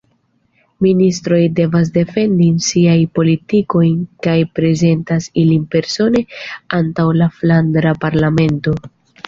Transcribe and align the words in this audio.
Ministroj 0.85 1.41
devas 1.59 1.91
defendi 1.97 2.47
siajn 2.69 3.05
politikojn 3.19 4.01
kaj 4.29 4.35
prezentas 4.61 5.29
ilin 5.45 5.71
persone 5.77 6.25
antaŭ 6.83 7.09
la 7.23 7.31
Flandra 7.39 7.97
Parlamento. 8.11 8.79